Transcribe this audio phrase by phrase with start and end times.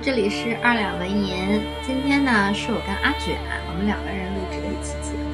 [0.00, 1.60] 这里是二两文银。
[1.82, 3.34] 今天呢，是我跟阿卷，
[3.66, 5.26] 我们两个人录制的一期节目。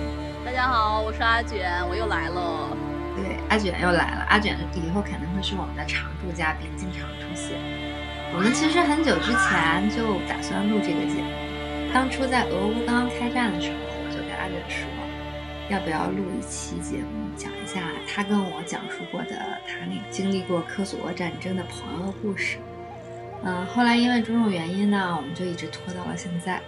[0.45, 2.73] 大家好，我是阿卷，我又来了。
[3.15, 4.25] 对，阿卷又来了。
[4.31, 7.61] 阿卷以后肯定会是我们的常驻嘉宾，经常出现。
[8.33, 11.29] 我们其实很久之前就打算录这个节目。
[11.93, 14.89] 当初在俄乌刚刚开战的时候，我就跟阿卷说，
[15.69, 19.37] 要不要录一期节目，讲一下他跟我讲述过的
[19.69, 22.57] 他那个经历过科索沃战争的朋友的故事。
[23.47, 26.63] 嗯，后来因为种种原因呢，我们就一直拖到了现在。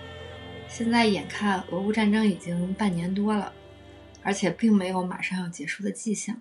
[0.69, 3.51] 现在眼看俄乌战争已经半年多了，
[4.23, 6.37] 而且并没有马上要结束的迹象。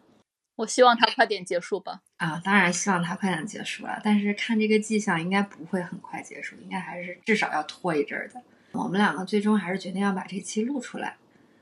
[0.58, 2.02] 我希望它快点结束吧。
[2.18, 8.42] 啊，当然希望它快点结束了，但是看这个迹象，应该不会很快结束，应该还是至少要拖一阵儿的。
[8.74, 11.16] 我们两个最终还是决定要把这期录出来。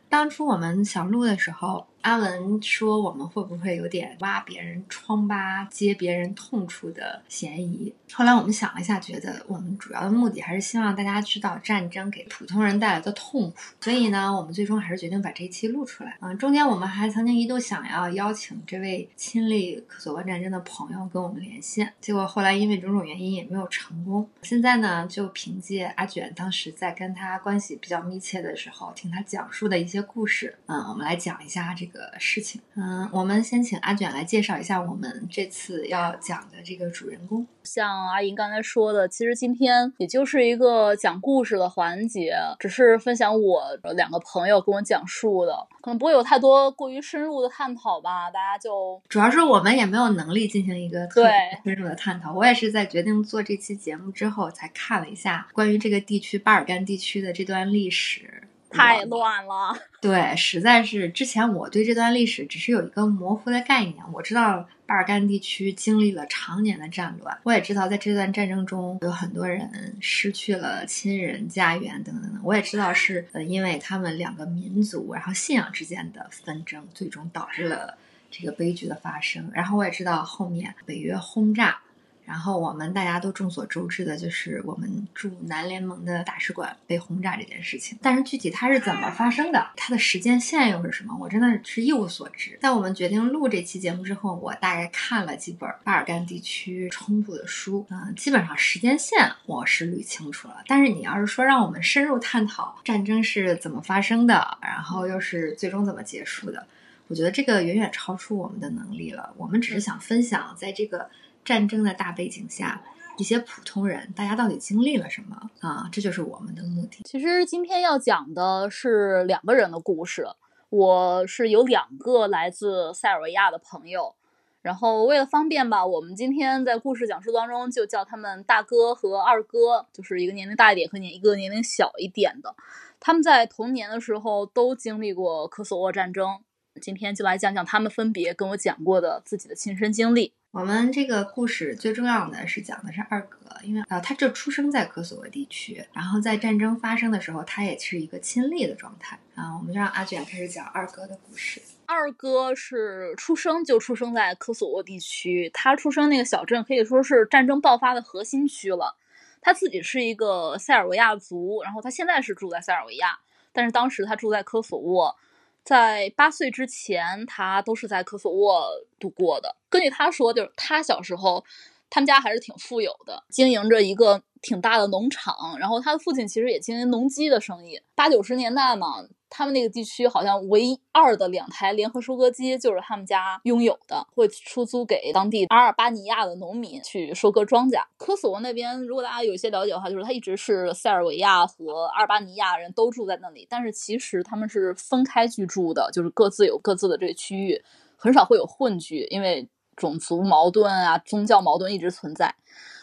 [0.09, 1.87] 当初我们想录的时候。
[2.03, 13.57] 阿文说：“我们会不会有点挖别人疮疤、揭别人痛处的嫌疑？”后来我们想了一下，觉得我们主要的目的还是希望大家知道战争给普通人带来的痛苦。
[13.79, 16.17] 所以呢，我们最终还是决定把这一期录出来。
[16.19, 24.29] 嗯，中间我们还曾经一度想要邀请这位亲历科索沃战争的朋友跟我们连线，结果后来因为种种原因也没有成功。
[24.41, 31.92] 现在呢，就凭借阿卷当时在跟他关系比较密切的时候，听他讲述的一些故事，嗯，我们来讲一下这个。
[31.93, 37.47] 个事情，嗯，我们先请阿卷来介绍一下我们这次要讲的这个主人公。
[37.63, 43.63] 像阿莹刚才说的，其实今天也就是一个讲故事的环节，只是分享我
[43.95, 48.29] 两个朋友跟我讲述的，可能不会有太多过于深入的探讨吧。
[48.29, 51.31] 大家就主要是我们也没有能力进行一个特别
[51.63, 52.33] 深入的探讨。
[52.33, 58.43] 我也是在决定做这期节目之后，才看了一下关于这个地区巴尔干地区的这段历史。
[58.73, 63.95] 太乱了，对，实在是之前我对这段历史只是有一个模糊的概念。
[64.11, 72.41] 我知道巴尔干地区经历了常年的战乱，我也知道在这段战争中有很多人失去了亲人、家园等等等。
[72.43, 77.97] 我也知道是呃，因为他们两个民族然后信仰之间的纷争，最终导致了
[78.29, 79.49] 这个悲剧的发生。
[79.53, 81.79] 然后我也知道后面北约轰炸。
[82.25, 87.97] 然后我们大家都众所周知的，就是我们驻南联盟的大使馆被轰炸这件事情。
[88.01, 92.57] 但是具体它是怎么发生的，它的时间线又是什么，我真的是一无所知。
[92.61, 100.63] 在我们决定录这期节目之后，我大概看了几本巴尔干地区冲突的书，嗯，基本上时间线我是捋清楚了。
[100.67, 106.65] 但是你要是说让我们深入探讨战争是怎么发生的，然后又是最终怎么结束的，
[107.09, 109.33] 我觉得这个远远超出我们的能力了。
[109.35, 111.09] 我们只是想分享在这个。
[111.43, 112.81] 战争的大背景下，
[113.17, 115.89] 一些普通人，大家到底经历了什么啊？
[115.91, 117.03] 这就是我们的目的。
[117.03, 120.27] 其实今天要讲的是两个人的故事。
[120.69, 124.15] 我是有两个来自塞尔维亚的朋友，
[124.63, 132.55] 然后为了方便吧，我们今天在故事讲述当中就叫他们大哥和二哥，就是一个年龄大一点和年一个年龄小一点的。
[132.99, 136.39] 他们在童年的时候都经历过科索沃战争。
[136.81, 140.33] 今天就来讲讲他们分别跟我讲过的自己的亲身经历。
[140.53, 149.57] 我们这个故事最重要的是讲的是二哥，因为啊，他就出生在科索沃地区，然后在战争发生的时候，他也是一个亲历的状态啊。
[149.57, 151.59] 我们就让阿卷开始讲二哥的故事。
[151.87, 158.95] 二哥是出生就出生在科索沃地区，他出生那个小镇可以说是战争爆发的核心区了。
[159.41, 163.17] 他自己是一个塞尔维亚族，然后他现在是住在塞尔维亚，
[163.51, 165.15] 但是当时他住在科索沃。
[165.63, 168.67] 在八岁之前，他都是在科索沃
[168.99, 169.55] 度过的。
[169.69, 171.43] 根据他说，就是他小时候，
[171.89, 175.57] 他们家还是挺富有的，经营着一个挺大的农场。
[175.57, 177.81] 然后他的父亲其实也经营农机的生意。
[177.95, 179.05] 八九十年代嘛。
[179.35, 187.81] 他们那个地区好像唯二的两台联合收割机就是他们家拥有的，会出租给当地阿尔巴尼亚的农民去收割庄稼。
[187.97, 197.59] 科索沃那边，如果大家有一些了解的话，就是它一直是塞尔维亚和阿尔巴尼亚人都住在那里，但是其实他们是分开居住的，就是各自有各自的这个区域，
[197.97, 202.35] 很少会有混居，因为种族矛盾啊、宗教矛盾一直存在。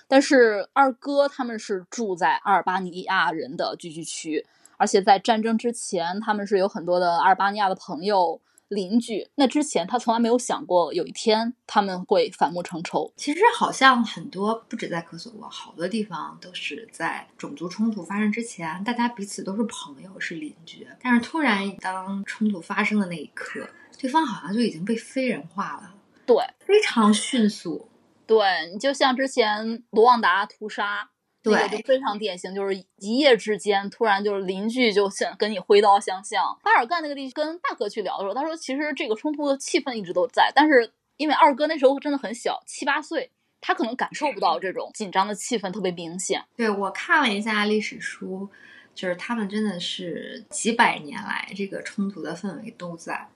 [0.08, 4.44] 但是二哥他们是住在阿尔巴尼亚人的聚居区。
[4.80, 9.28] 而且在战争之前，他们是有很多的阿尔巴尼亚的朋友、邻居。
[9.34, 13.12] 那之前他从来没有想过有一天他们会反目成仇。
[13.14, 20.88] 其实好像很多不止在科索沃，好多地方都是在种族冲突发生之前，大家彼此都是朋友、是邻居。
[21.02, 23.68] 但是突然当冲突发生的那一刻，
[23.98, 25.94] 对方好像就已经被非人化了。
[26.24, 27.86] 对，非常迅速。
[28.26, 28.38] 对，
[28.78, 31.10] 就像之前卢旺达屠杀。
[31.42, 36.58] 对，就非常典型，就是一夜之间，突然就是邻居就想跟你挥刀相向。
[36.62, 46.44] 巴尔干那个地区，跟大哥去聊的时候，他说其实这个冲突的气氛一直都在，但是因为二哥那时候真的很小，七八岁，他可能感受不到这种紧张的气氛特别明显。
[46.56, 48.48] 对我看了一下历史书，
[48.94, 53.28] 就是他们真的是几百年来这个冲突的氛围都在。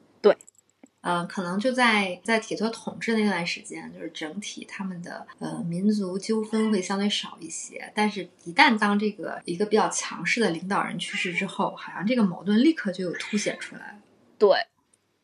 [1.05, 7.93] 对，呃，可能就在在铁托统治那段时间，就是整体他们的呃民族纠纷会相对少一些。
[7.95, 14.01] 但是，一旦当这个一个比较强势的领导人去世之后，好像这个矛盾立刻就有凸显出来。
[14.39, 14.59] 对，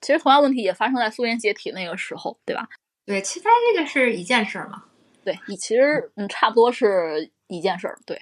[0.00, 2.68] 其实同样问题也发生在苏联解体那个时候，对吧？
[3.06, 4.84] 对，其实它这个是一件事儿嘛。
[5.24, 7.98] 对，你其实嗯，差不多是一件事儿。
[8.06, 8.20] 对，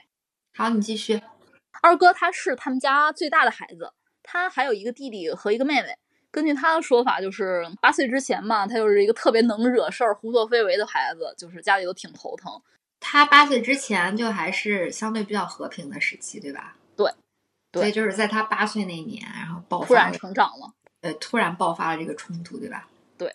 [0.54, 1.20] 好，你继续。
[1.82, 5.96] 二哥他是他们家最大的孩子，他还有一个弟弟和一个妹妹。
[6.30, 12.60] 根据他的说法，就是八岁之前嘛，他就是一个特别能惹事儿、胡作非为的孩子，就是家里都挺头疼。
[13.00, 16.76] 他八岁之前就还是相对比较和平的时期，对吧？
[16.96, 17.12] 对，
[17.72, 20.72] 所以就是在他八岁那年，然后爆发突然成长了，
[21.02, 22.88] 呃，突然爆发了这个冲突，对吧？
[23.16, 23.34] 对，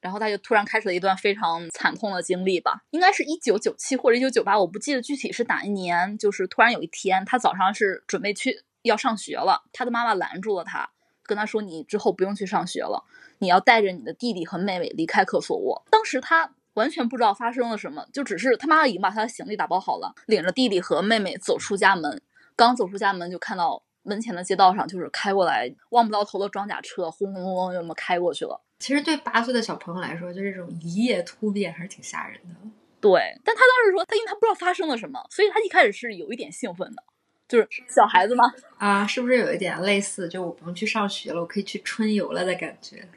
[0.00, 6.16] 然后他就突然开始了一段非常惨痛的经历吧，应该是一九九七或者一九九八，我不记得具体是哪一年。
[6.16, 10.90] 就是突然有一天，他早上是准备去要上学了，他的妈妈拦住了他。
[11.30, 13.04] 跟他说：“你之后不用去上学了，
[13.38, 22.20] 你要带着你的弟弟和妹妹离开科索沃。”当时他完全不知道发生了什么，就只是他妈妈已经把他的行李打包好了，领着弟弟和妹妹走出家门。
[22.56, 28.60] 刚走出家门，就看到门前的街道上就是开过来望不到头的装甲车，轰轰轰轰就这么开过去了。
[28.80, 32.70] 其实对八岁的小朋友来说，就这种一夜突变还是挺吓人的。
[33.00, 37.02] 对，但他当时说，他因为他不知道发生了什么，所以他一开始是有一点兴奋的。
[37.50, 38.44] 就是小孩子吗？
[38.78, 40.28] 啊，是不是有一点类似？
[40.28, 43.08] 就我不用去上学了，我可以去春游了的感觉。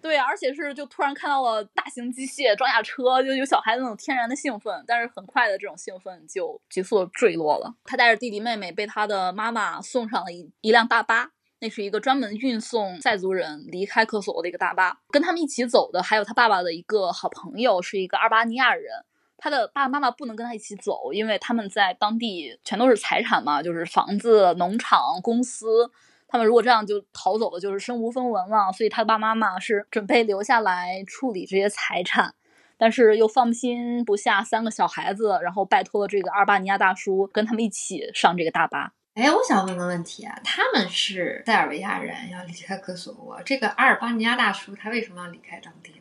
[0.00, 4.82] 对，而且是就突然看到了大型机械、装甲车，就有小孩子那种天然的兴奋。
[4.86, 7.74] 但是很快的，这种兴奋就急速的坠落了。
[7.84, 15.00] 他带着弟弟妹妹被他的妈妈送上了一一辆大巴，那是一个专门运送塞族人离开科索沃的一个大巴。
[15.10, 19.04] 跟他们一起走的还有他爸爸的一个好朋友，是一个阿尔巴尼亚人。
[19.42, 25.90] 他的爸爸妈妈不能跟他一起走，因为他们在当地全都是财产嘛，就是房子、农场、公司。
[26.28, 28.70] 他们如果这样就逃走了，就是身无分文了。
[28.70, 32.34] 所以他爸爸妈妈是准备留下来处理这些财产，
[32.76, 38.92] 但是又放心不下三个小孩子，然后拜托了这个阿尔巴尼亚大叔跟他们一起上这个大巴。
[39.14, 45.99] 哎，我想问个问题啊，他们是塞尔维亚人要离开科索沃，这个阿尔巴尼亚大叔他为什么要离开当地？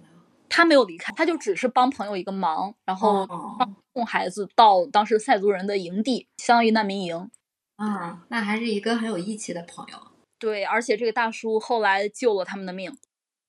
[0.50, 3.28] 他没有离开，他就只是帮朋友一个忙，然后
[3.94, 7.30] 送孩子到当时塞族人的营地，相当于难民营。
[7.78, 9.98] 啊，那还是一个很有义气的朋友。
[10.38, 12.98] 对，而且这个大叔后来救了他们的命。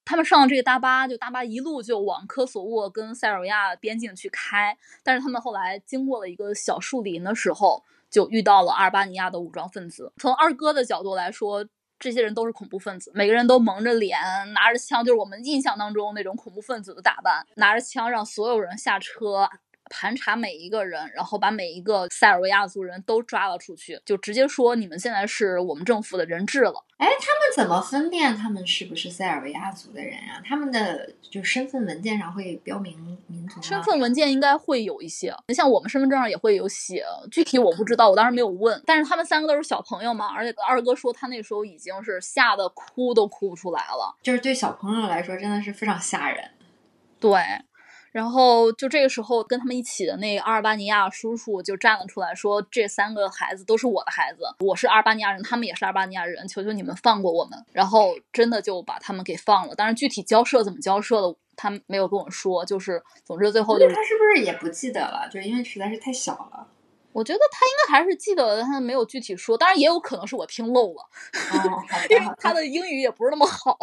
[0.04, 4.76] 他们上了这个大巴，就大巴一路就往科索沃跟塞尔维亚边境去开。
[5.02, 10.12] 但是他们后来经过了一个小树林的时候，就遇到了阿尔巴尼亚的武装分子。
[10.16, 11.66] 从二哥的角度来说。
[12.00, 14.18] 这些人都是恐怖分子，每个人都蒙着脸，
[14.54, 19.48] 拿着枪，就是我们印象当中那种恐怖分子的打扮，拿着枪让所有人下车。
[19.90, 26.86] 盘查每一个人，然后把每一个塞尔维亚族人都抓了出去，就直接说你们现在是我们政府的人质了。
[26.96, 30.40] 哎，他们怎么分辨他们是不是塞尔维亚族的人啊？
[30.44, 33.62] 他们的就身份文件上会标明民族吗？
[33.62, 38.80] 身份文件应该会有一些，像我们身份证上也会有写，具体我不知道，我当时没有问。
[38.86, 46.50] 但是他们三个都是小朋友嘛，而且二哥说他那时候已经是吓得哭都哭不出来了，就是对小朋友来说真的是非常吓人。
[47.18, 47.32] 对。
[48.12, 59.74] 然后就这个时候，跟他们一起的那阿尔巴尼亚叔叔就站了出来，说：“这三个孩子都是我的孩子，我是阿尔巴尼亚人，他们也是阿尔巴尼亚人，求求你们放过我们。”然后真的就把他们给放了。
[59.76, 62.64] 但是具体交涉怎么交涉的，他没有跟我说。
[62.64, 65.28] 就是总之最后就是他是不是也不记得了？
[65.30, 66.66] 就是因为实在是太小了。
[67.12, 71.04] 我觉得他应该还是记得，他没有具体说，当然也有可能是我听漏了，
[72.08, 73.76] 因为他的英语也不是那么好。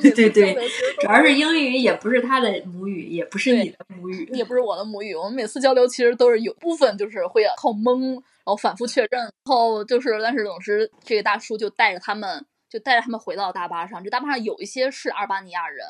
[0.00, 0.54] 对对对，
[1.00, 5.14] 主要是英语也不是他的母语，也不是你的母语，也不是我的母语。
[5.14, 14.02] 我们每次交流其实都是有部分就是会靠蒙，然后反复确认，然后就是，但是总之这个大叔就带着他们，就带着他们回到大巴上。
[14.02, 15.86] 这大巴上有一些是阿尔巴尼亚人。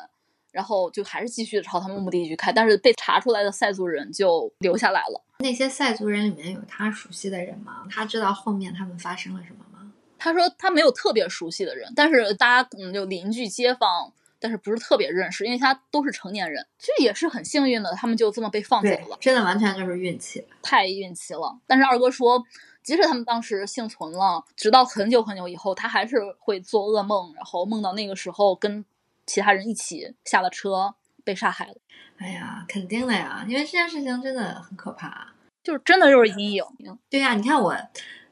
[0.51, 5.23] 然后就还是继续朝他们目的地去开，但是被查出来的塞族人就留下来了。
[5.41, 7.85] 那些塞族人里面有他熟悉的人吗？
[7.89, 9.91] 他知道后面他们发生了什么吗？
[10.17, 16.65] 他说他没有特别熟悉的人，但是大家可能就邻居街坊，但是不是特别认识，因为他都是成年人。
[16.77, 19.17] 这也是很幸运的，他们就这么被放走了。
[19.19, 21.59] 真的完全就是运气，太运气了。
[21.67, 22.43] 但是二哥说，
[22.83, 28.85] 即使他们当时幸存了，直到很久很久以后，他还是会做噩梦，然后梦到那个时候跟。
[29.27, 31.75] 其他人一起下了车，被杀害了。
[32.17, 35.27] 哎呀，肯定的呀，因为这件事情真的很可怕，
[35.63, 36.63] 就是真的就是阴影。
[37.09, 37.75] 对呀，你看我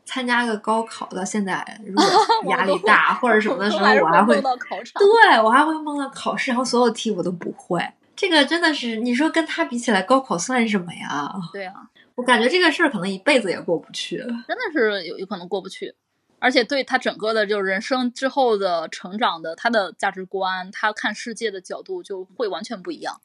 [0.05, 2.03] 参加个高考到现在，如果
[2.51, 5.01] 压力大或者什么的时候，我还会梦到考场。
[5.01, 7.83] 对我还会梦到考试，然后所有题我都不会。
[8.15, 11.31] 这个真的是，你说跟他比起来，高考算什么呀？
[11.53, 11.75] 对啊，
[12.15, 14.17] 我感觉这个事儿可能一辈子也过不去。
[14.17, 15.95] 真的是有有可能过不去，
[16.39, 23.21] 而且对他整个的就是人生之后的成长的他的价值观，他看世界的角度就会完全不一样。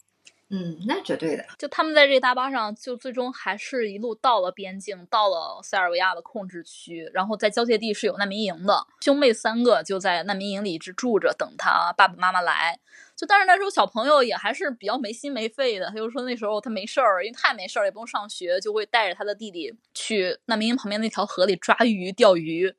[0.49, 1.43] 嗯，那绝对的。
[1.57, 12.79] 就他们在这大巴上，就最终还是一路到了边境，到了塞尔维亚的控制区，然后在交界地是有难民营的，兄妹三个就在难民营里一直住着，等他爸爸妈妈来。
[13.15, 22.75] 就但是那时候小朋友也还是比较没心没肺的，他就说那时候他没事儿，因为太没事儿，也不用上学，就会带着他的弟弟去难民营旁边那条河里抓鱼、钓鱼。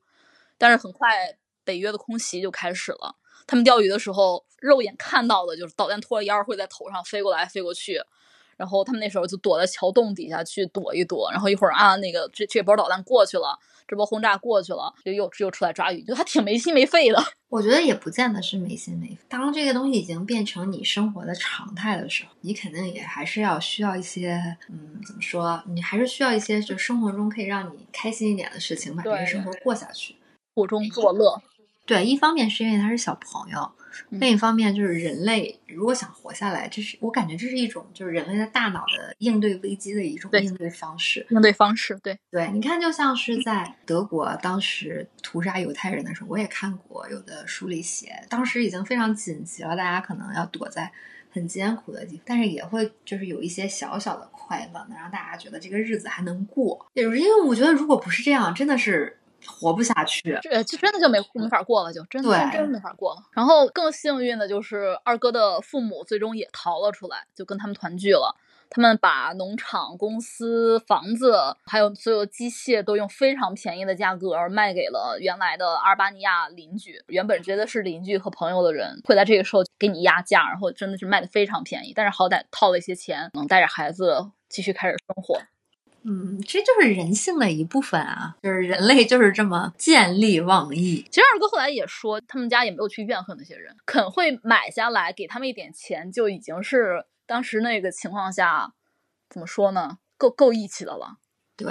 [0.59, 3.17] 但是很快北约的空袭就开始了。
[3.47, 8.01] 他们钓鱼的时候，肉眼看到的就是导弹拖着烟会在头上飞过来飞过去，
[8.57, 17.23] 然后他们那时候就躲在桥洞底下去躲一躲，然后一会儿啊，那个这这波导弹过去了，这波轰炸过去了，就又又出来抓鱼，就还挺没心没肺的。
[17.49, 19.19] 我觉得也不见得是没心没肺。
[19.29, 25.63] 当这个东西已经变成你生活的常态的时候，你肯定也还是要需要一些，嗯，怎么说？
[25.69, 30.17] 你还是需要一些，就生活中可以让你开心一点的事情，把这个生活过下去，
[30.57, 31.43] 苦中作乐。
[31.85, 33.71] 对，一方面是因为他是小朋友，
[34.09, 41.27] 另一方面就是人类如果想活下来，这是我感觉这是一种就是人类的大脑的应对危机的一种应对方式。
[41.29, 50.91] 应对方式，对对，你看，就像是在德国当时屠杀犹太人的时候，我也看过有的书里写，当时已经非常紧急了，大家可能要躲在
[51.31, 56.85] 很艰苦的地方，但是也会就是有一些小小的快乐，能让大家觉得这个日子还能过。
[56.95, 59.19] 因为我觉得如果不是这样，真的是。
[59.47, 63.23] 活不下去，这就真的就没没法过了，就真的真没法过了。
[63.33, 68.37] 然后更幸运的就是二哥的父母最终也逃了出来，就跟他们团聚了。
[68.69, 71.37] 他们把农场、公司、房子，
[71.67, 77.01] 还有所有机械都用非常便宜的价格卖给了原来的阿尔巴尼亚邻居。
[77.07, 81.93] 原本觉得是邻居和朋友的人，会在这个时候给你压价，然后真的是卖的非常便宜。
[81.95, 85.41] 但是好歹套了一些钱，能带着孩子继续开始生活。
[86.09, 91.05] 嗯，这就是人性的一部分啊，就是人类就是这么见利忘义。
[91.11, 98.73] 其实二哥后来也说，他们家也没有去怨恨那些人，肯会买下来给他们一点钱，就已经是当时那个情况下，
[99.29, 101.17] 怎么说呢，够够义气的了，
[101.57, 101.67] 对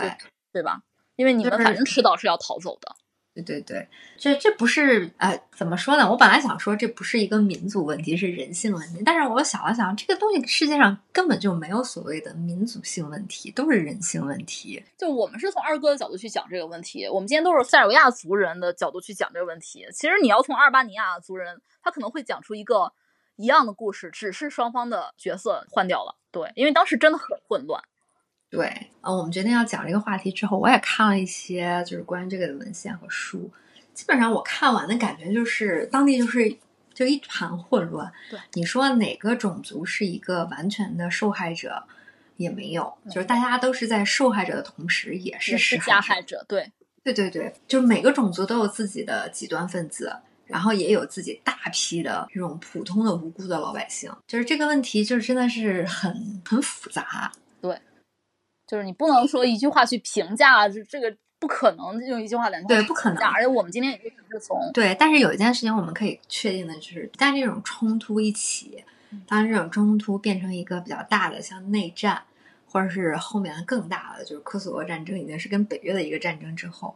[0.52, 0.82] 对吧？
[1.16, 2.96] 因为你们反正迟早是要逃走的。
[3.36, 3.86] 对对对，
[4.18, 6.10] 这这不是呃，怎么说呢？
[6.10, 9.04] 我本来想说这不是一个民族问题，是人性问题。
[9.06, 14.82] 但是我想了想，这个东西世界上根本就没有所谓的民族性问题，都是人性问题。
[14.98, 19.86] 就我们是从二哥的角度去讲这个问题，我们今天都是塞尔维亚族人的角度去讲这个问题。
[19.92, 22.94] 其实你要从阿尔巴尼亚族人，他可能会讲出一个
[23.36, 26.16] 一样的故事，只是双方的角色换掉了。
[26.32, 27.84] 对，因为当时真的很混乱。
[28.56, 28.68] 对，
[29.02, 33.52] 嗯，我们决定要讲这个话题之后，我也看了一些就是关于这个的文献和书。
[33.94, 36.58] 基本上我看完的感觉就是，当地就是
[36.94, 38.12] 就一团混乱。
[38.30, 41.84] 对，你说哪个种族是一个完全的受害者
[42.36, 46.44] 也没有，就是大家都是在受害者的同时也是是加害者。
[46.48, 46.70] 对，
[47.04, 50.14] 对对对，就是每个种族都有自己的极端分子，
[50.46, 54.12] 然后也有自己大批的这种普通的无辜的老百姓。
[54.28, 57.32] 就是这个问题，就是真的是很很复杂。
[57.62, 57.80] 对。
[58.68, 63.24] 就是你不能说一句话去评价，这这个不可能用一句话两句话对不可能。
[63.24, 68.84] 而且我们今天也是从对，但是有一件事情我们可以确定的就是，当这种冲突一起，
[69.28, 72.24] 当这种冲突变成一个比较大的，像内战，
[72.68, 76.96] 或者是后面更大的，就是科索沃战争，已经是跟北约的一个战争之后，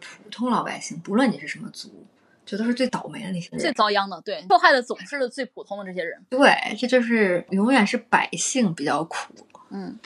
[0.00, 2.06] 普通老百姓，不论你是什么族，
[2.46, 4.20] 这都是最倒霉的那些人，最遭殃的。
[4.22, 6.24] 对，受害的总是最普通的这些人。
[6.30, 9.34] 对，这就是永远是百姓比较苦。
[9.68, 9.98] 嗯。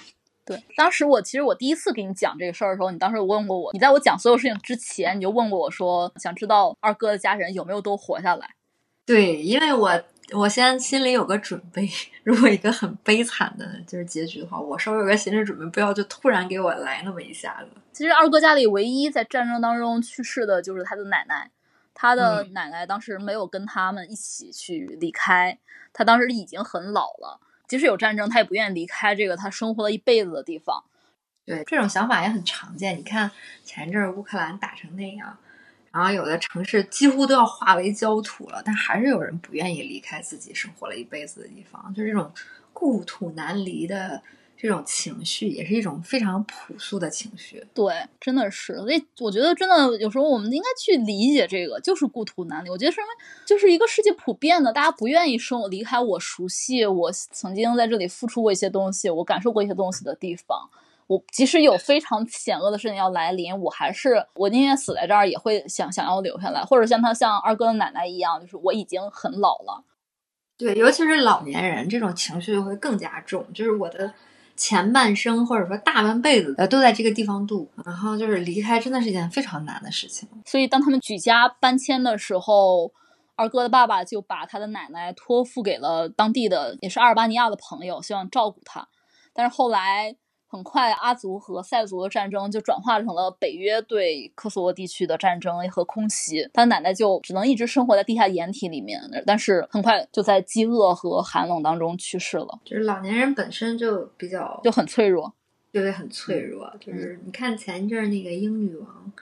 [0.45, 8.51] 对，当时我其实我第一次给你讲这个事儿的时候，你当时问过我，你在我讲所有事情之前，你就问过我说，想知道二哥的家人有没有都活下来。
[9.07, 11.89] 对，因为我我先心里有个准备，
[12.25, 17.81] 如果一个很悲惨的就是结局的话，我稍微有个心理准备，不要就突然给我来那么一下子。
[17.93, 21.51] 其实二哥家里唯一在战争当中去世的就是他的奶奶，
[21.95, 25.59] 他的奶奶当时没有跟他们一起去离开，
[25.93, 27.41] 他当时已经很老了。
[27.66, 30.85] 即使有战争，他也不愿意离开这个他生活了一辈子的地方。
[31.44, 32.97] 对，这种想法也很常见。
[32.99, 33.30] 你看
[33.64, 35.37] 前一阵乌克兰打成那样，
[35.92, 42.33] 然后有的城市几乎都要化为焦土了，但还是有人不愿意离开自己生活了一辈子的地方，就这种
[42.73, 44.23] 故土难离的。
[44.64, 48.75] 这种情绪也是一种非常朴素的情绪，对，真的是。
[48.76, 52.71] 所以我觉得，真的有时候我们应该去理解这个，就是故土难离。
[52.71, 53.12] 我觉得是因为
[53.44, 60.71] 就是一个世界普遍的，大家不愿意生离开我熟悉、我曾经在这里付出过一些东西、我感受过一些东西的地方。
[61.09, 66.62] 我即使有非常险恶的事情要来临，我还是我宁愿死在这儿，也会想想要留下来。
[66.62, 69.85] 或者像他像二哥的奶奶一样，就是我已经很老了。
[70.56, 73.44] 对，尤其是老年人，这种情绪会更加重。
[73.52, 74.14] 就是我的
[74.57, 80.29] 前半生或者说大半辈子呃都在这个地方度，然后就是离开，真的是一件非常难的事情。
[80.45, 82.93] 所以当他们举家搬迁的时候，
[83.37, 88.89] 二哥的爸爸就把他的奶奶托付给了当地的也是阿尔巴尼亚的朋友，希望照顾他。
[89.33, 90.17] 但是后来。
[90.55, 96.49] 很快，阿族和塞族的战争就转化成了北约对科索沃地区的战争和空袭。
[96.53, 102.61] 他奶奶就只能一直生活在地下掩体里面，但是很快就在饥饿和寒冷当中去世了。
[102.65, 105.35] 就是老年人本身就比较就很脆弱，
[105.73, 106.73] 对，很脆弱。
[106.79, 109.13] 就是你看前一阵那个英女王，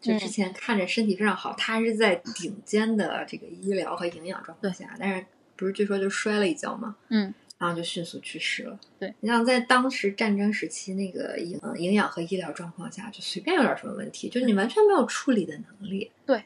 [0.00, 6.96] 就之前看着身体非常好，她是在顶尖的这个医疗和营养状况下，但是不是据说就摔了一跤吗？
[7.10, 7.34] 嗯。
[7.58, 8.78] 然后就迅速去世了。
[8.98, 16.10] 对你像在当时战争时期那个营营养和医疗状况下，就随便有点什么问题，就你完全没有处理的能力。
[16.24, 16.44] 对，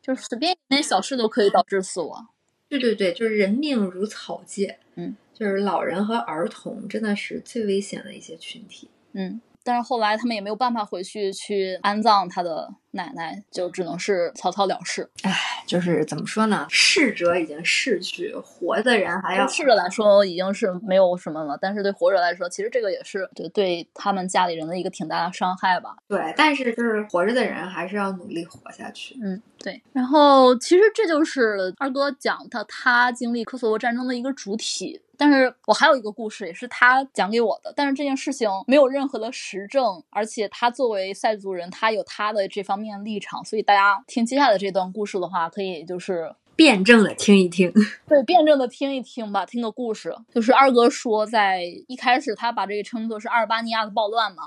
[0.00, 2.28] 就是随便一点小事都可以导致死亡。
[2.68, 4.78] 对对对，就是人命如草芥。
[4.94, 8.88] 嗯，就是老人和儿童真的是最危险的一些群体。
[9.12, 9.40] 嗯。
[9.62, 15.08] 但是后来他们也没有办法回去去安葬他的奶奶，就只能是草草了事。
[15.22, 15.32] 唉，
[15.66, 16.66] 就是怎么说呢？
[16.68, 19.46] 逝者已经逝去，活的人还要。
[19.46, 25.94] 逝者来说已经是没有什么了，但是对活着来说，其实这个也是对对他们家里人的一个挺大的伤害吧。
[26.08, 29.16] 对，但是就是活着的人还是要努力活下去。
[29.22, 29.80] 嗯，对。
[29.92, 35.00] 然后其实这就是二哥讲他他经历科索沃战争的一个主体。
[35.18, 37.72] 但是我还有一个故事，也是他讲给我的。
[37.74, 47.72] 但是这件事情没有任何的实证，而且他作为塞族人，他有他的这方面立场，所以大家听接下来这段故事的话，可以就是辩证的听一听。
[48.06, 50.14] 对，辩证的听一听吧，听个故事。
[50.34, 54.44] 就是二哥说，在一开始他把这个称作是阿尔巴尼亚的暴乱嘛。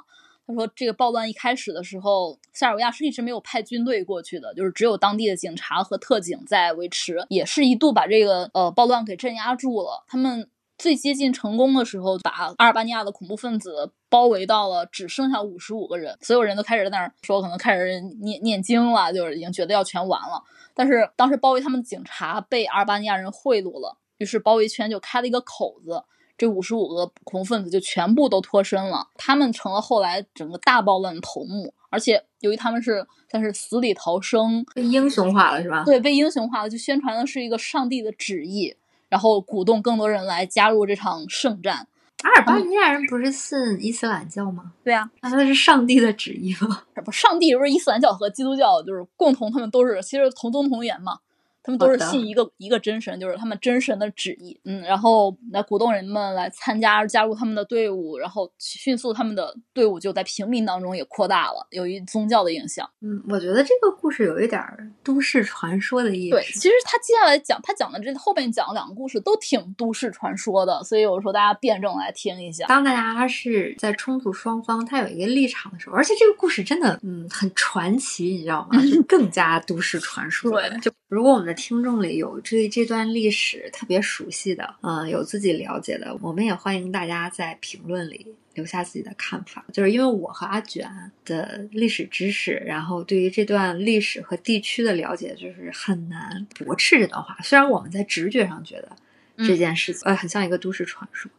[0.48, 10.04] 他说，这个暴乱一开始的时候，塞尔维亚是一直没有派军队过去的，就是只有当地的警察和特警在维持，也是一度把这个呃暴乱给镇压住了。
[10.08, 10.50] 他们。
[10.80, 20.42] 最接近成功的时候，把阿尔巴尼亚的恐怖分子包围到了只剩下五十五个人，所有人都开始在那儿说，可能开始念念经了，就是已经觉得要全完了。
[20.74, 26.02] 但是当时包围他们的警察被阿尔巴尼亚人贿赂了，于是包围圈就开了一个口子，
[26.38, 31.74] 这五十五个恐怖分子就全部都脱身了，他们成了后来整个大暴乱的头目。
[31.90, 35.84] 而且由于他们是算是死里逃生，被英雄化了是吧？
[35.84, 38.76] 对，被英雄化了，就宣传的是一个上帝的旨意。
[39.10, 41.88] 然后鼓动更多人来加入这场圣战。
[42.22, 44.74] 阿尔巴尼亚人不是信伊斯兰教吗？
[44.84, 46.84] 对啊，那他是上帝的旨意吗？
[47.06, 51.20] 不，上帝不是伊斯兰教和基督教就是共同，他们都是其实同宗同源嘛。
[51.62, 62.90] 他们都是信一个一个真神，就是他们真神的旨意，嗯，然后来鼓动人们来参加加入他们的队伍，然后迅速他们的队伍就在平民当中也扩大了，由于宗教的影响。
[63.02, 64.62] 嗯，我觉得这个故事有一点
[65.04, 66.36] 都市传说的意思。
[66.36, 72.66] 对，其实他接下来讲他讲的这后面讲两个故事都挺都市传说的，所以有时候大家辩证来听一下。
[72.68, 78.82] 当大家是在冲突双方他有一个立场的时候，而且这个故事真的嗯很传奇，你知道吗？
[78.90, 80.52] 就更加都市传说。
[80.52, 89.66] 对，就如果我们的听众里有对这段历史特别熟悉的，嗯，有自己了解的，我们也欢迎大家在评论里留下自己的看法。
[89.74, 97.36] 就是因为我和阿卷的历史知识，然后对于这段历史和地区的了解，就是很难驳斥这段话。
[97.42, 98.96] 虽然我们在直觉上觉得
[99.38, 101.32] 这件事情呃很像一个都市传说，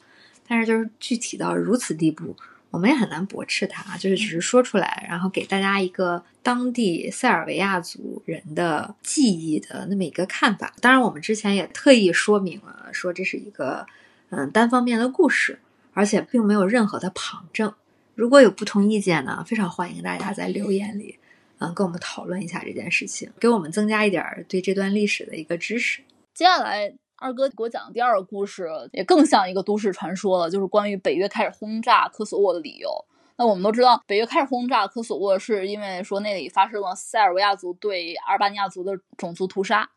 [0.48, 2.36] 但是就是具体到如此地步。
[2.70, 10.72] 我们也很难驳斥它，就是只是说出来，然后给大家一个当地塞尔维亚族人的记忆的那么一个看法。
[10.80, 13.86] 当然，我们之前也特意说明了，说这是一个
[14.30, 15.58] 嗯单方面的故事，
[15.92, 17.74] 而且并没有任何的旁证。
[18.14, 21.18] 如果有不同意见呢，非常欢迎大家在留言里
[21.58, 26.02] 嗯跟我们讨论一下这件事情，给我们增加一点对这段历史的一个知识。
[26.34, 26.92] 接下来。
[27.20, 32.88] 二哥给我讲的第二个故事也更像一个都市传说了，就是关于北约开始轰炸科索沃的理由。
[33.36, 39.90] 那我们都知道，北约开始轰炸科索沃是因为说那里发生了塞尔维亚族对阿尔巴尼亚族的种族屠杀。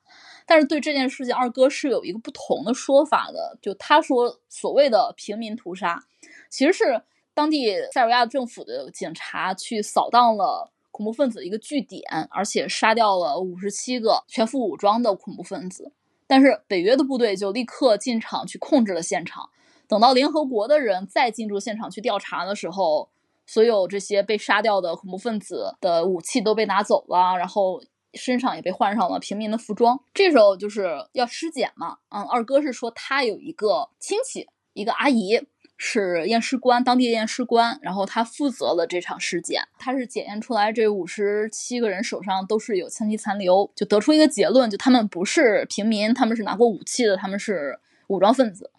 [0.46, 3.58] 但是对这件事情，二哥是有一个不同的说法的。
[3.62, 6.04] 就他说，所谓的平民屠杀，
[6.50, 7.02] 其实是
[7.34, 15.94] 当地塞尔维亚政府的警察去扫荡了恐怖分子的一个据点，而且杀掉了五十七个全副武装的恐怖分子。
[16.34, 19.52] 但是北约的部队就立刻进场去控制了现场。
[19.88, 23.12] 等到联合国的人再进驻现场去调查的时候，
[23.46, 27.80] 所有这些被杀掉的恐怖分子的武器都被拿走了，然后
[28.16, 30.04] 身上也被换上了平民的服装。
[30.12, 31.98] 这时候就是要尸检嘛。
[32.10, 35.40] 嗯，二哥是说他有一个亲戚，一个阿姨。
[35.78, 48.72] 是验尸官，当地验尸官，然后他负责了这场尸检，他是检验出来这五十七个人手上都是有枪击残留，就得出一个结论，就他们不是平民，他们是拿过武器的，他们是武装分子。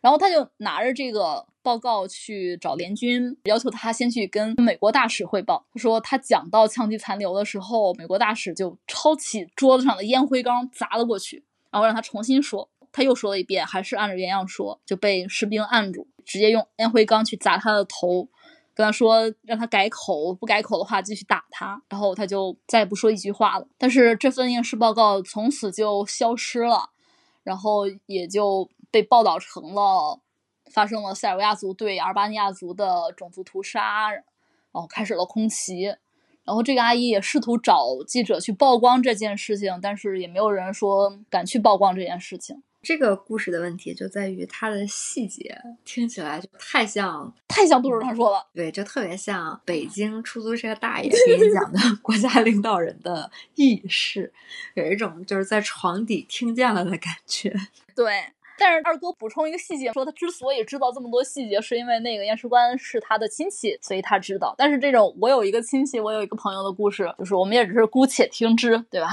[0.00, 5.66] 然后他就拿着这个报告去找联军，要求他先去跟美国大使汇报。
[5.74, 12.68] 他说他讲到枪击残留的时候，美国大使就抄起桌子上的烟灰缸砸了过去，然后让他重新说。
[12.92, 18.28] 他又说了一遍，还是按照原样说，就被士兵按住，直接用烟灰缸去砸他的头，
[18.74, 21.82] 跟他说让他改口，不改口的话继续打他。
[21.88, 23.66] 然后他就再也不说一句话了。
[23.78, 26.90] 但是这份应试报告从此就消失了，
[27.42, 30.20] 然后也就被报道成了
[30.72, 34.24] 发生了塞尔维亚族对阿尔巴尼亚族的种族屠杀，然
[34.72, 35.94] 后开始了空袭。
[36.42, 42.60] 然后这个阿姨也试图找记者去曝光这件事情，但是也没有人说敢去曝光这件事情。
[42.82, 54.32] 这个故事的问题就在于它的细节听起来就太像，太像杜如他说了，对，就特别像北京出租车大爷给你讲的 国家领导人的轶事，
[54.74, 57.54] 有一种就是在床底听见了的感觉。
[57.94, 58.24] 对，
[58.58, 64.54] 但是二哥补充一个细节，说他之所以知道这么多细节，是因为那个验尸官是他的亲戚，所以他知道。
[64.56, 69.08] 但是这种我有一个亲戚，我有一个朋友的故事，就是我们也只是姑且听之，对吧？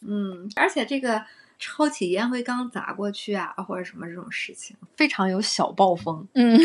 [0.00, 1.22] 嗯，而且这个。
[1.60, 6.26] 抄起烟灰缸砸过去啊，或者什么这种事情，非常有小暴风。
[6.32, 6.58] 嗯，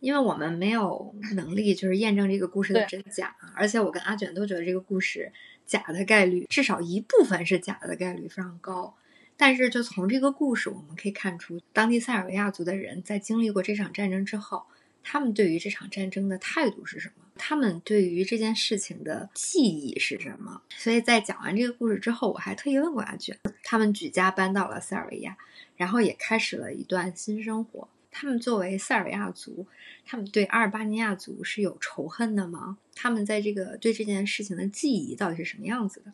[0.00, 5.30] 因为我们没有能力就是验证这个故事的真假，而且我跟阿卷都觉得这个故事
[5.64, 8.96] 假的概率至少一部分是假的概率非常高。
[9.36, 14.64] 但是就从这个故事我们可以看出，当地塞尔维亚族的人在经历过这场战争之后。
[15.02, 17.24] 他们对于这场战争的态度是什么？
[17.42, 20.60] 他们对于这件事情的记忆是什么？
[20.76, 25.34] 所以在讲完这个故事之后，我还特意问过阿卷，他们举家搬到了塞尔维亚，
[25.74, 27.88] 然后也开始了一段新生活。
[28.10, 29.66] 他们作为塞尔维亚族，
[30.04, 32.76] 他们对阿尔巴尼亚族是有仇恨的吗？
[32.94, 36.12] 他们在这个对这件事情的记忆到底是什么样子的？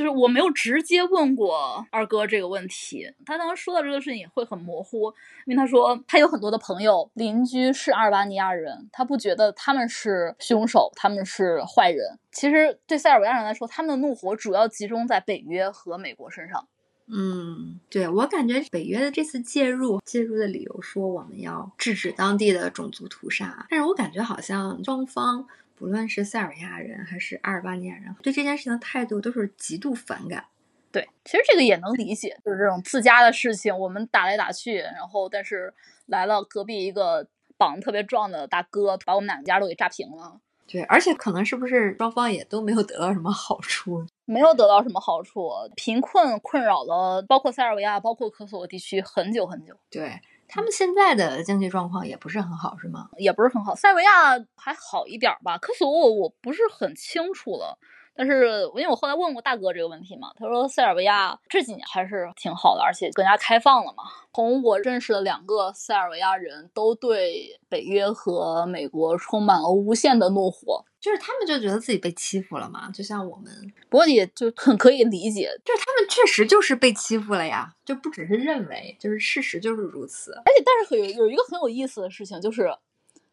[0.00, 5.12] 就是我没有直接问过二哥这个问题，他当时说到这个事情也会很模糊，
[5.44, 12.18] 因为他说他有很多的朋友邻居是阿尔巴尼亚人，他不觉得他们是凶手，他们是坏人。
[12.32, 16.66] 其实对塞尔维亚人来说，他们的怒火主要集中在北约和美国身上。
[17.06, 25.46] 嗯，对我感觉北约的这次介入，介入的理由说我们要制止当地的种族屠杀，但是我感觉好像双方。
[25.80, 30.44] 不论是塞尔维亚人还是阿尔巴尼亚人，对这件事情的态度都是极度反感。
[30.92, 35.72] 对，其实这个也能理解，就是这种自家的事情，我们打来打去，然后但是
[36.04, 40.38] 来了隔壁一个膀子特别壮的大哥，把我们两家都给炸平了。
[40.66, 44.06] 对，而且可能是不是双方也都没有得到什么好处？
[44.26, 49.74] 没有得到什么好处，贫困困扰了包括塞尔维亚、包括科索沃地区很久很久。
[49.88, 50.20] 对。
[50.50, 53.08] 他们现在的经济状况也不是很好，是吗？
[53.16, 53.74] 也不是很好。
[53.74, 57.78] 塞维亚还好一点吧，科索沃我不是很清楚了。
[58.20, 64.04] 但是因为我后来问过大哥这个问题嘛，他说塞尔维亚这几年还是挺好的，而且更加开放了嘛。
[64.34, 73.50] 从我认识的两个塞尔维亚人都对北约和美国充满了无限的怒火，就是他们就觉得自己被欺负了嘛，就像我们，
[73.88, 80.34] 不过也就很可以理解，就是他们确实就是被欺负了呀，就不只是认为，就是事实就是如此。
[80.44, 82.70] 而且，但是有有一个很有意思的事情就是。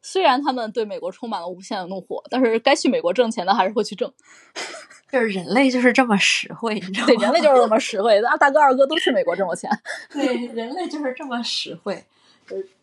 [0.02, 4.12] 虽然他们对美国充满了无限的怒火，但是该去美国挣钱的还是会去挣。
[5.12, 7.14] 就是人类就是这么实惠，你知道吗？
[7.14, 8.22] 对，人类就是这么实惠。
[8.22, 9.70] 啊，大哥二哥都去美国挣过钱。
[10.12, 12.04] 对，人类就是这么实惠。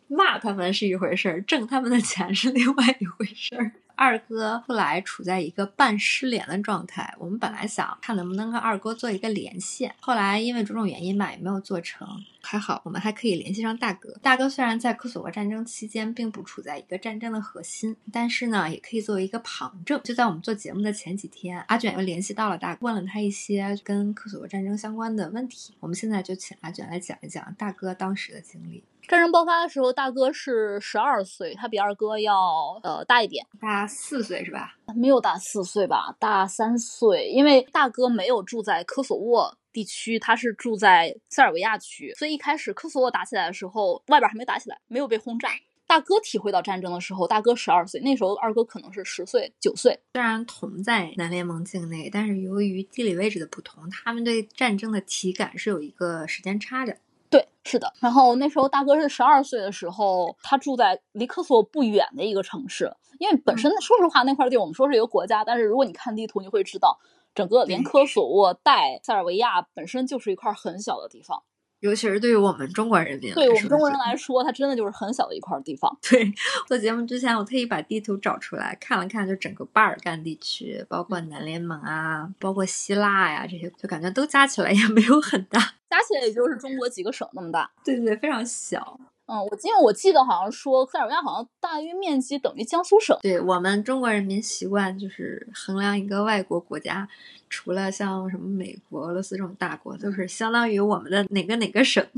[0.06, 3.72] 骂他们是一回事儿，挣他们的钱是另外一回事儿。
[3.96, 12.06] 二哥后来处在一个半失联的状态，我们本来想看能不能跟二哥做一个连线，后来因为种种原因吧，也没有做成。
[12.44, 14.12] 还好，我们还可以联系上大哥。
[14.22, 20.00] 大哥虽然在科索沃战争期间并不处在一个战争的核心，但是呢，也可以作为一个旁证。
[20.04, 25.74] 就在我们做节目的前几天，阿卷又联系到了大哥，问了他一些跟科索沃战争相关的问题。
[25.80, 28.84] 我们现在就请阿卷来讲一讲大哥当时的经历。
[29.06, 32.34] 战争爆发的时候，大哥是十二岁，他比二哥要
[32.82, 34.76] 呃大一点，大四岁是吧？
[34.96, 37.28] 没有大四岁吧，大三岁。
[37.28, 45.50] 因为大哥没有住在科索沃地区，他是住在塞尔维亚区，所以一开始科索沃打起来的时候，外边还没打起来，没有被轰炸。
[45.86, 50.00] 大哥体会到战争的时候，大哥十二岁，那时候二哥可能是十岁、九岁。
[50.14, 56.96] 虽然同在南联盟境内，但是由于地理位置的不同，他们对战争的体感是有一个时间差的。
[57.28, 57.92] 对，是的。
[58.00, 62.90] 然后那时候大哥是十二岁的时候，他住在离科索沃不远的一个城市。
[63.18, 66.98] 因为本身说实话，那块地我们说是一个国家，但是如果你看地图，你会知道，
[67.34, 71.42] 整个连科索沃带塞尔维亚本身就是一块很小的地方。
[71.80, 75.94] 尤其是对于我们中国人民，对我们中国人来说，它真的就是很小的一块地方。
[76.00, 76.32] 对，
[76.66, 87.70] 做节目之前，我特意把地图找出来看了看，就整个巴尔干地区，包括南联盟啊，包括希腊呀这些，就感觉都加起来也没有很大，加起来也就是中国几个省那么大。
[87.84, 88.98] 对对对，非常小。
[89.26, 93.18] 嗯，我因为我记得好像说塞尔维亚好像大约面积等于江苏省。
[93.22, 97.08] 对我们中国人民习惯就是衡量一个外国国家，
[97.48, 102.04] 除了像什么美国、俄罗斯这种大国，就是相当于我们的哪个哪个省。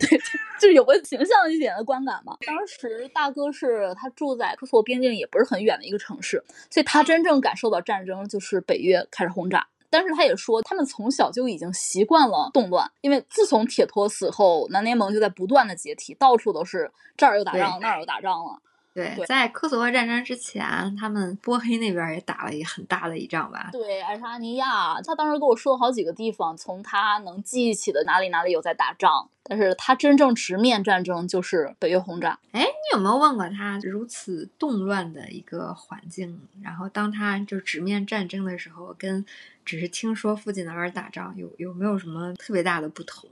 [0.00, 0.18] 对，
[0.60, 2.36] 就是有个形象一点的观感嘛。
[2.46, 9.66] 当时大哥是他住在科索沃边境也不是很远的一个城市，所以他真正感受到战争就是北约开始轰炸。
[9.90, 18.60] 但是他也说，他们从小就已经习惯了动乱，因为自从铁托死后，南联盟就在不断的解体，到处都是这儿又打仗，那儿又打仗了。
[18.92, 20.64] 对，在科索沃战争之前，
[20.98, 23.68] 他们波黑那边也打了一很大的一仗吧？
[23.72, 32.38] 对，爱沙尼亚，他当时跟我说了好几个地方，从他能记忆起的哪里哪里有在打仗，但是他真正直面战争就是北约轰炸。
[32.50, 39.24] 哎，你有没有问过他，如此动乱的一个环境，然后当他就直面战争的时候，跟
[39.64, 43.30] 只是听说附近哪儿打仗，有有没有什么特别大的不同？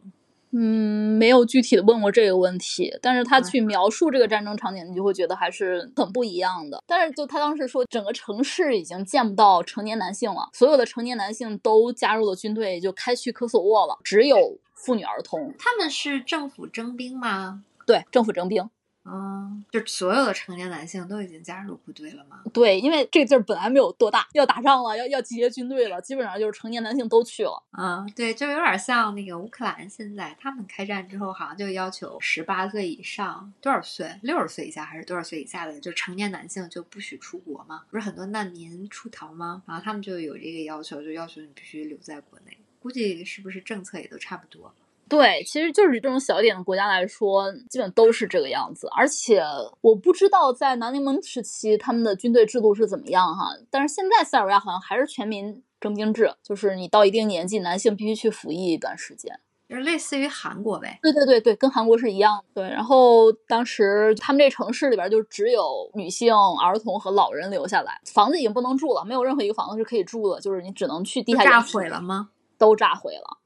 [0.53, 6.83] 嗯，没有具体的问过这个问题，但是他去描述这个战争场景，你就会觉得还是很不一样的。
[6.87, 15.53] 但是就他当时说，整个城市已经见不到成年男性了，所有的成年男性都加入了军队，就开去科索沃了，只有妇女儿童。
[15.59, 17.63] 他们是政府征兵吗？
[17.87, 18.69] 对，政府征兵。
[19.11, 22.43] 嗯，就所有的成年男性都已经加入部队了吗？
[22.53, 27.63] 对，因为这个地儿本来没有多大，要打仗了，要要集结军队了，基本上就是成年男性都去了。
[27.79, 34.19] 嗯，对，就有点像那个乌克兰现在，他们开战之后好像就要求十八岁以上，多少岁？
[34.23, 37.85] 六十岁以下还是多少岁以下的，就成年男性就不许出国嘛？
[37.91, 39.63] 不是很多难民出逃吗？
[39.67, 42.59] 然后他们就有这个要求，就要求你必须留在国内。
[42.81, 44.73] 估计是不是政策也都差不多？
[45.09, 48.89] 对，其实就是这种小一点的国家来说，基本都是这个样子。
[48.97, 49.43] 而且
[49.81, 60.99] 我不知道在南联盟时期他们的军队制度是怎么样哈，但是现在塞尔维亚好像还是全民征兵制，就是你到一定年纪，男性必须去服役一段时间，就是类似于韩国呗。
[61.03, 62.45] 对对对对，跟韩国是一样。
[62.53, 71.45] 对，然后当时他们这城市里边就只有女性、儿童和老人留下来，房子已经不能住了，没有任何一个房子是可以住的，就是你只能去地下。
[71.45, 72.31] 炸毁了吗？
[72.59, 73.39] 都炸毁了。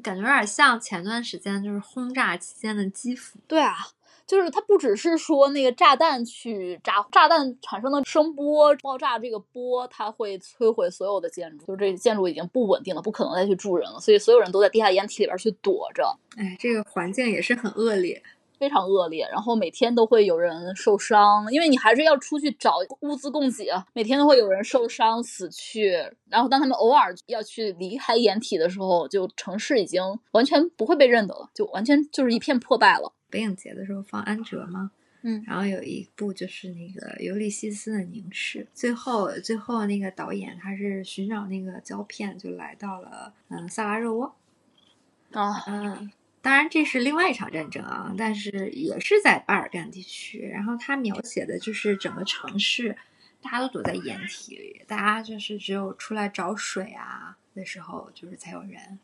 [0.00, 3.38] 感觉有点像前段时间就是轰炸期间的基辅。
[3.46, 3.76] 对啊，
[4.26, 16.16] 就是它不只是说那个炸弹去炸，炸弹产生的声波爆炸，这个波它会摧毁所有的建筑，就是这建筑已经不稳定了，不可能再去住人了，所以所有人都在地下掩体里边去躲着。
[16.36, 18.22] 哎，这个环境也是很恶劣。
[18.60, 25.94] 非常恶劣，然后每天都会有人受伤，因为你还是要出去找物资供给，每天都会有人受伤死去。
[26.28, 33.14] 然后当他们偶尔要去离开掩体的时候，就城市已经完全不会被认得了，就完全就是一片破败了。
[33.30, 34.90] 北影节的时候放安哲吗？
[35.22, 44.34] 嗯，然后有一部就是那个尤利西斯的凝视，最后最后那个导演他是寻找那个胶片，就来到了嗯萨拉热窝
[45.32, 46.10] 哦嗯。
[46.42, 50.40] 当然，这是另外一场战争啊，但是也是在巴尔干地区。
[50.40, 52.96] 然后他描写的就是整个城市，
[53.42, 58.98] 大家都躲在掩体里，大家就是只有出来找水啊的时候，就是才有人。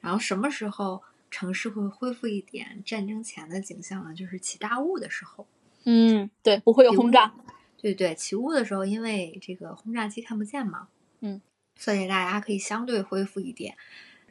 [0.00, 4.14] 然后什么时候城市会恢复一点战争前的景象呢？
[4.14, 5.46] 就是起大雾的时候。
[5.84, 7.32] 嗯，对，不会有轰炸。
[7.78, 10.88] 对对，起雾的时候，因为这个轰炸机看不见嘛，
[11.20, 11.40] 嗯，
[11.76, 13.76] 所以大家可以相对恢复一点。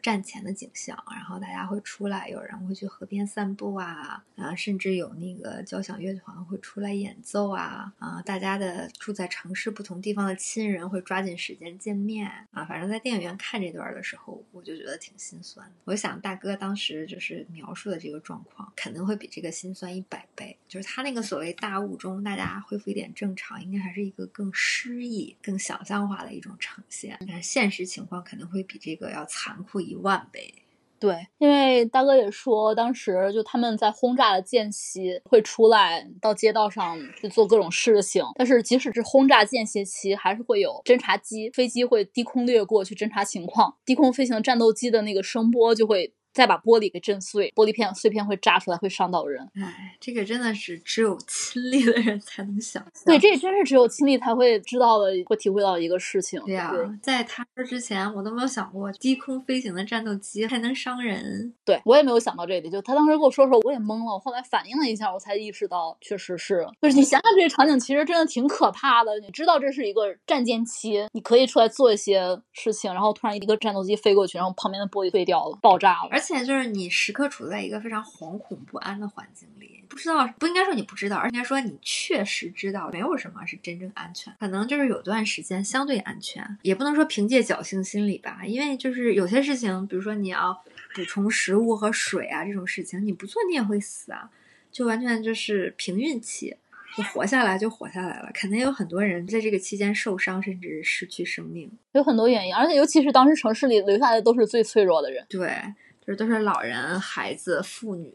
[0.06, 15.68] 战前的景象，然后大家会出来，有人会去河边散步啊，啊，甚至有那个交响乐团会出来演奏啊，啊，大家的住在城市不同地方的亲人会抓紧时间见面啊，反正在电影院看这段的时候，我就觉得挺心酸。
[15.86, 20.56] 我想大哥当时就是描述的这个状况，肯定会比这个心酸一百倍。
[20.68, 29.95] 就是他那个所谓大雾中大家恢复一点正常，应该还是一个更诗意、更想象化的一种呈现，但现实情况可能会比这个要残酷一。
[30.02, 30.54] 万倍，
[31.00, 46.14] 对，因为大哥也说，当时就他们在轰炸的间隙会出来到街道上去做各种事情，但是即使是轰炸间歇期，还是会有侦察机、飞机会低空掠过去侦察情况，低空飞行战斗机的那个声波就会。
[46.36, 49.50] 再把玻璃给震碎，玻璃片碎片会炸出来，会伤到人。
[49.56, 53.06] 哎，这个真的是只有亲历的人才能想象。
[53.06, 56.42] 对，这真是只有亲历才会知道的，会体会到一个事情。
[56.46, 61.54] 对呀，在他说之前，我都没有想过低空飞行的战斗机还能伤人。
[61.64, 64.14] 对我也没有想到这里，就他当时跟我说的时候，我也懵了。
[64.14, 66.68] 我后来反应了一下，我才意识到，确实是。
[66.82, 69.18] 就是你想想这些场景，其实真的挺可怕的。
[69.22, 76.10] 你知道这是一个战舰期，你可以出来做一些事情，然后突然一个战斗机飞过去，然后旁边的玻璃碎掉了，爆炸了。
[76.12, 90.64] 而且就是你时刻处在一个非常惶恐不安的环境里，不知道不应该说你不知道，而应该说你确实知道没有什么是真正安全，可能就是有段时间相对安全，也不能说凭借侥幸心理吧，因为就是有些事情，比如说你要
[90.96, 94.30] 补充食物和水啊这种事情，你不做你也会死啊，
[94.72, 96.56] 就完全就是凭运气。
[96.96, 105.62] 就活下来就活下来了，肯定有很多人在这个期间受伤，甚至失去生命，有很多原因，而且尤其是当时城市里留下来的都是最脆弱的人，对，
[106.06, 108.14] 就是都是老人、孩子、妇女。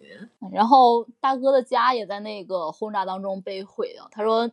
[0.52, 4.50] 然后大哥的家也在那个轰炸当中被毁了，他说。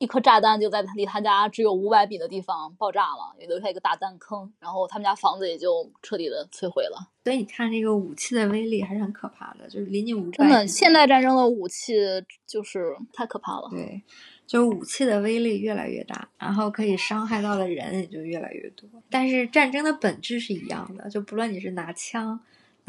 [0.00, 7.10] 一颗炸弹就在离他家只有五百米的地方爆炸了，也留下一个大弹坑，然后他们家房子也就彻底的摧毁了。
[7.22, 11.94] 所以你看，这个武器的威力还是很可怕的，就是离你五百真的，现代战争的武器
[12.46, 13.68] 就是太可怕了。
[13.70, 14.02] 对，
[14.46, 18.88] 就是武器的威力越来越大，然后可以伤害到的人也就越来越多。
[19.10, 22.40] 但是战争的本质是一样的，就不论你是拿枪、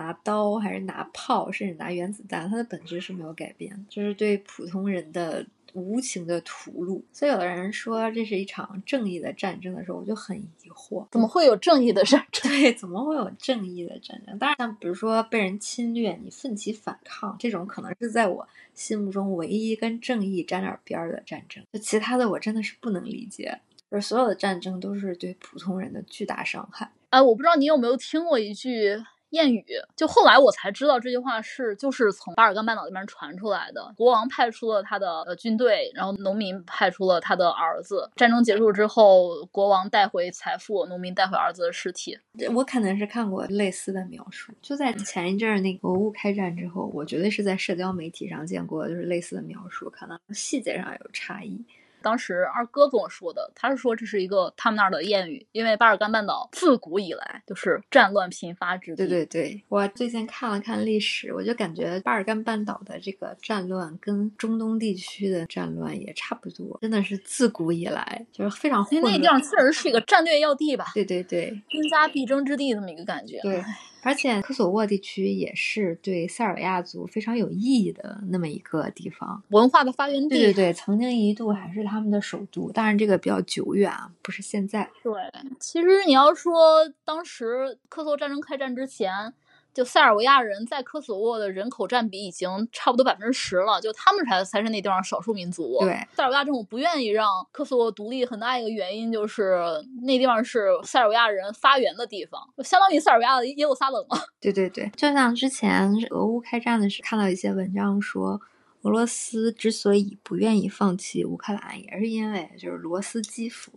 [0.02, 5.46] 拿刀还是拿炮，甚至拿原子弹，它的本质是没有改变，就是对普通人的。
[5.74, 12.52] 无情的屠戮，所以有的人说这是一场正义的战争的时候，我就很疑惑，怎么会有正义的战争？
[12.52, 14.38] 对，怎么会有正义的战争？
[14.38, 21.64] 当然，像比如说被人侵略，你奋起反抗，这种可能是在我心目中唯一跟正义沾点边儿的战争。
[21.72, 23.58] 就其他的，我真的是不能理解。
[23.90, 26.92] 就是所有的战争都是对普通人的巨大伤害。
[27.12, 29.02] 哎，我不知道你有没有听过一句。
[29.32, 29.65] 谚语，
[29.96, 33.94] 就后来我才知道这句话是就是从巴尔干半岛那边传出来的。
[33.96, 38.10] 国王派出了他的呃军队，然后农民派出了他的儿子。
[38.15, 42.20] 战争结束之后，国王带回财富，农民带回儿子的尸体。
[42.54, 51.63] 我可能是看过类似的描述，就在前一阵儿那个俄乌开战之后，我绝对是在社交媒体上见过，就是类似的描述，可能细节上有差异。
[52.02, 58.98] 当时二哥跟我说的，他是说这是一个他们那儿的谚语，因为巴尔干半岛自古以来就是战乱频发之地。
[58.98, 69.14] 对对对，我最近看了看历史，我就感觉巴尔干半岛的这个战乱跟中东地区的战乱也差不多，真的是自古以来就是非常混乱。
[69.14, 70.86] 那地方确实是一个战略要地吧？
[70.94, 73.40] 对对对，兵家必争之地这么一个感觉。
[73.42, 73.64] 对。
[74.02, 80.30] 而且科索沃地区也是对塞尔维亚族非常有意义的那么一个地方，文化的发源地。
[80.30, 84.90] 对对对，曾经一度还是他们的首都，当然这个比较久远啊，不是现在。
[85.04, 85.14] 对，
[85.60, 89.34] 其实你要说当时科索沃战争开战之前。
[89.73, 95.77] 就塞尔维亚人在科索沃的人口占比已经差不多百分之十了，就他们才才是那地方少数民族。
[95.79, 99.63] 对，塞尔维亚政府不愿意让科索沃独立，很大一个原因就是
[100.03, 104.19] 那地方是塞尔维亚人发源的地方，相当于塞尔维亚的耶路撒冷嘛。
[104.41, 108.41] 对对对，就像之前俄乌开战的时候，看到一些文章说，
[108.81, 113.71] 俄罗斯之所以不愿意放弃乌克兰，也是因为就是罗斯基辅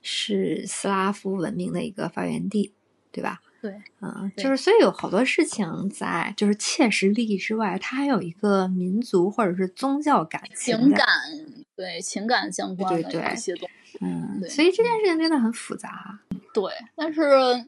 [0.00, 2.72] 是斯拉夫文明的一个发源地，
[3.12, 3.40] 对吧？
[3.62, 11.06] 对，嗯，就是所以有好多事情在就是切实利益之外，它还有一个民族或者是宗教感情感，
[11.74, 16.20] 对情感相关的一些东西，嗯，所以这件事情真的很复杂。
[16.52, 17.20] 对，但是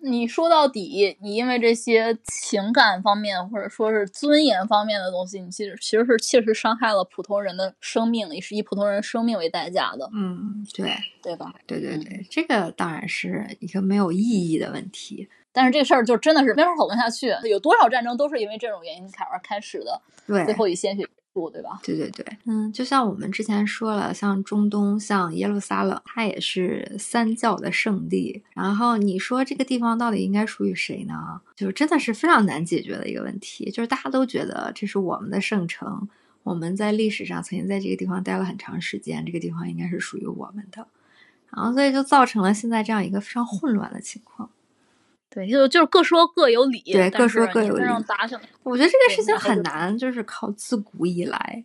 [0.02, 10.08] 你说到底，你因为这些情感方面或者说是尊严方面的东西，你其实其实是切实伤害了普通人的生命，也是以普通人生命为代价的。
[10.14, 10.90] 嗯，对，
[11.22, 11.52] 对吧？
[11.66, 15.28] 对对对，这个当然是一个没有意义的问题。
[15.52, 17.34] 但是这事儿就真的是没法讨论下去。
[17.48, 20.00] 有多少战争都是因为这种原因才而开始的？
[20.26, 21.80] 对，最后以鲜血结束，对吧？
[21.82, 28.42] 对对对，嗯，就像我们之前说了，像中东，像耶路撒冷，它也是三教的圣地。
[28.54, 31.40] 然后你说这个地方到底应该属于谁呢？
[31.56, 33.70] 就是真的是非常难解决的一个问题。
[33.70, 36.08] 就是大家都觉得这是我们的圣城，
[36.42, 40.86] 我们在历史上曾经在这个地方待了很长时间，这个地方应该是属于我们的。
[41.50, 44.50] 然后所以就造成了现在这样一个非常混乱的情况。
[45.30, 47.84] 对，就就是各说各有理，对，各说各有理。
[48.62, 51.64] 我觉得这个事情很难，就是靠自古以来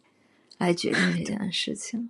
[0.58, 2.10] 来决定这件事情。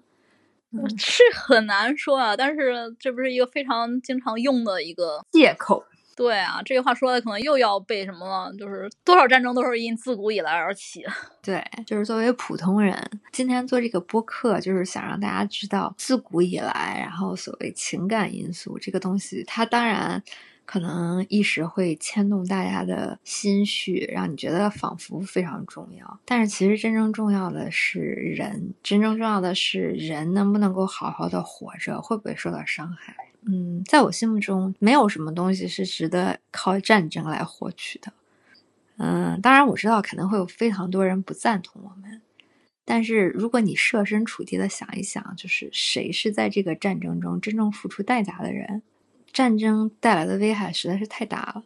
[0.98, 5.86] 是很难说啊，但是这不是一个非常经常用的一个借口。
[6.15, 8.52] 对啊，这句话说的可能又要被什么了？
[8.58, 11.06] 就是多少战争都是因自古以来而起。
[11.44, 13.00] 对，就是作为普通人，
[13.32, 20.23] 今天做这个播客，就是想让大家知道自古以来，然后所谓情感因素这个东西，它当然。
[20.66, 26.20] 可能一时会牵动大家的心绪，让你觉得仿佛非常重要。
[26.26, 33.16] 但是其实真正重要的是人，真正重要的是人能不能够好好的活着，会不会受到伤害？
[33.46, 38.14] 嗯，在我心目中，没有什么东西是值得靠战争来获取的。
[38.98, 42.22] 嗯，当然我知道可能会有非常多人不赞同我们，
[42.86, 48.82] 但是如果你设身处地的想一想，就是谁是在这个战争中真正付出代价的人？
[49.34, 51.63] 战争带来的危害实在是太大了，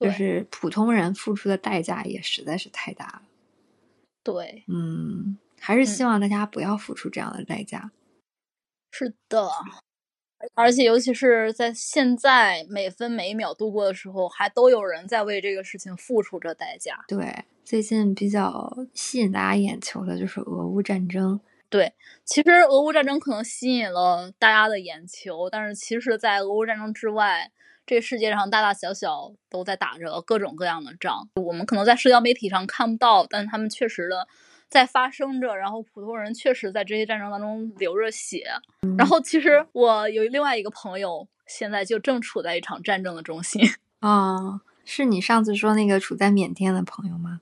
[0.00, 3.22] 就是普通人付出的代价也实在是太大了。
[4.22, 7.90] 对，嗯，还是希望大家不要付出这样的代价。
[8.92, 9.50] 是的。
[10.54, 17.04] 而且，尤其是在现在每分每秒度过的时候，还都有人在为这个事情付出着代价。
[17.08, 21.40] 对，最近比较吸引大家眼球的就是俄乌战争。
[21.68, 21.94] 对，
[22.24, 27.50] 其实俄乌战争可能吸引了大家的眼球，但是其实，在俄乌战争之外，
[27.84, 31.28] 这世界上大大小小都在打着各种各样的仗。
[31.36, 34.26] 我们可能在社交媒体上看不到，但他们确实的
[34.68, 35.56] 在发生着。
[35.56, 38.44] 然后普通人确实在这些战争当中流着血。
[38.96, 43.62] 然后，其实我有另外一个朋友，现在就正处在一场战争的中心。
[44.00, 47.40] 啊， 是你上次说那个处在缅甸的朋友吗？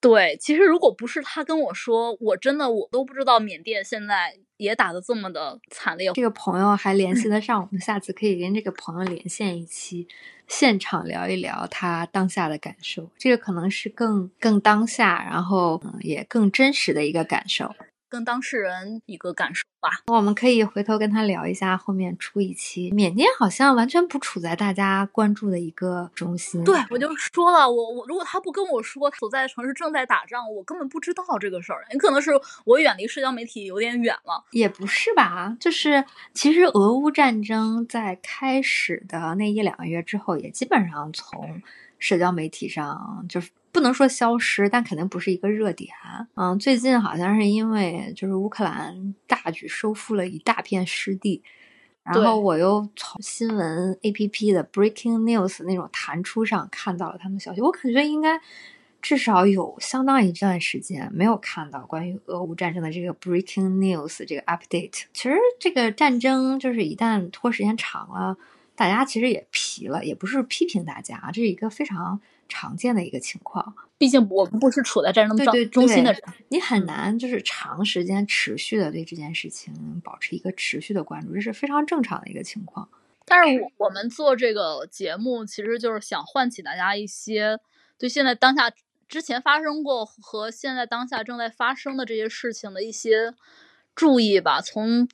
[0.00, 6.10] 对，其实如果不是他跟我说，我真的我都不知道缅甸现在也打得这么的惨烈。
[6.14, 10.08] 这个朋友还联系得上，我们下次可以跟这个朋友连线一期，
[10.48, 13.10] 现场聊一聊他当下的感受。
[13.18, 17.74] 这个可能是更更当下，然后、嗯、也更真实的一个感受，
[18.10, 19.88] 跟当事人一个感受吧。
[20.08, 22.90] 我们可以回头跟他聊一下，后面出一期。
[22.90, 26.62] 缅甸好像完全不处在大家关注的一个中心。
[26.64, 31.86] 对，我就说了，我我如果他不跟我说他所在的城市正在打仗，我根本不知道这个事儿。
[31.92, 32.32] 也可能是
[32.64, 35.56] 我远离社交媒体有点远了，也不是吧？
[35.60, 36.04] 就是
[36.34, 41.62] 其实俄乌战争在开始的那一两个月之后，也基本上从
[42.00, 43.50] 社交媒体上就是。
[43.72, 45.90] 不能说消失，但肯定不是一个热点。
[46.34, 51.42] 嗯，最近好像是因为就是乌克兰大举收复了一大片失地，
[52.02, 57.60] 然后我又从新闻 APP 的 Breaking News 那种弹出上看到了他们的消息。
[57.60, 58.40] 我感觉应该
[59.00, 65.04] 至少有相当一段时间没有看到关于俄乌战争的这个 Breaking News 这个 update。
[65.12, 68.36] 其实这个战争就是一旦拖时间长了，
[68.74, 72.20] 大家其实也疲了，也不是批评大家，这是一个非常。
[72.50, 75.36] 常见的一个情况，毕竟我们不是处在战争
[75.70, 82.88] 中心的人，你很难就是长时间持续的对这件事情保持一个持续的关注，这是非常正常的一个情况。
[83.24, 87.58] 但是我们做这个节目，其实就是想唤起大家一些
[87.96, 88.72] 对现在当下
[89.08, 93.32] 之前发生过和现在当下正在发生的这些事情的一些
[93.94, 94.60] 注意吧。
[94.60, 95.08] 从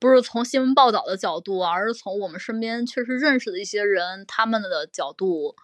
[0.00, 5.54] 不是从新闻报道的角度，而是从我们身边确实认识的一些人他们的角度。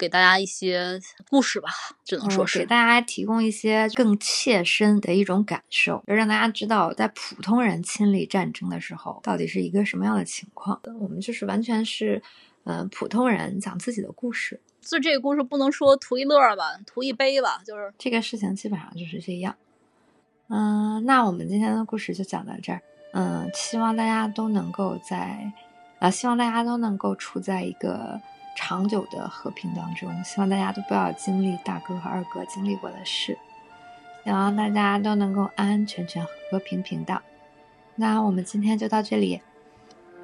[0.00, 0.98] 给大家一些
[1.28, 1.68] 故事吧，
[2.06, 10.80] 只能说是、嗯、给大家提供一些更切身的一种感受，就让大家知道在普通人亲历战争的时候到底是一个什么样的情况。
[10.98, 12.22] 我们就是完全是，
[12.64, 14.58] 嗯、呃，普通人讲自己的故事。
[14.80, 19.54] 所以这个故事不能说图一乐吧，图一悲吧，就是这个事情基本上就是这样。
[20.48, 22.80] 嗯，那我们今天的故事就讲到这儿。
[23.12, 25.52] 嗯，希望大家都能够在，
[25.98, 28.18] 啊，希望大家都能够处在一个。
[28.62, 33.38] 长久的和平当中，希望大家都不要经历大哥和二哥经历过的事，
[34.22, 37.22] 希望大家都能够安安全全、和平平的。
[37.96, 39.40] 那我们今天就到这里，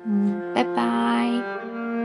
[0.05, 1.96] 嗯，拜拜。